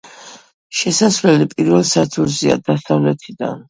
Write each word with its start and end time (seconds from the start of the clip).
შესასვლელი 0.79 1.49
პირველ 1.53 1.87
სართულზეა, 1.93 2.61
დასავლეთიდან. 2.75 3.59